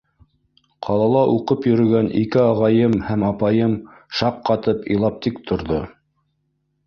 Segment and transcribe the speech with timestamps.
[0.85, 3.75] Ҡалала уҡып йөрөгән ике ағайым һәм апайым
[4.21, 5.81] шаҡ ҡатып илап тик торҙо.